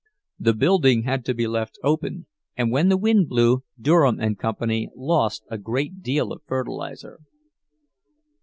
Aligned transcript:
The 0.39 0.53
building 0.55 1.03
had 1.03 1.23
to 1.25 1.33
be 1.35 1.45
left 1.45 1.77
open, 1.83 2.25
and 2.57 2.71
when 2.71 2.89
the 2.89 2.97
wind 2.97 3.29
blew 3.29 3.63
Durham 3.79 4.19
and 4.19 4.35
Company 4.35 4.89
lost 4.95 5.43
a 5.47 5.59
great 5.59 6.01
deal 6.01 6.31
of 6.31 6.41
fertilizer. 6.47 7.19